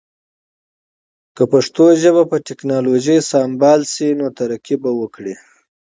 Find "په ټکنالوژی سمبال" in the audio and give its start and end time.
2.31-3.81